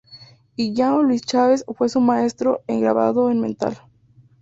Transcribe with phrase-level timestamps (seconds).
[0.55, 3.77] Y João Luís Chaves fue su maestro en grabado en metal.